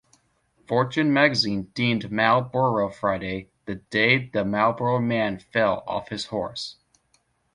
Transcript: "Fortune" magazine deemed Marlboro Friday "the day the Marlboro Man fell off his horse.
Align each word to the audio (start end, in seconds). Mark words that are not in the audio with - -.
"Fortune" 0.67 1.13
magazine 1.13 1.65
deemed 1.75 2.11
Marlboro 2.11 2.89
Friday 2.89 3.51
"the 3.65 3.75
day 3.75 4.31
the 4.33 4.43
Marlboro 4.43 4.97
Man 4.99 5.37
fell 5.37 5.83
off 5.85 6.09
his 6.09 6.25
horse. 6.33 6.77